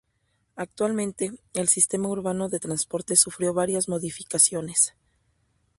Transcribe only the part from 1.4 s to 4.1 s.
el Sistema Urbano de Transporte sufrió varias